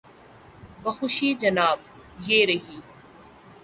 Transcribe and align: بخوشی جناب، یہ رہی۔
بخوشی 0.83 1.29
جناب، 1.33 1.79
یہ 2.27 2.45
رہی۔ 2.45 2.79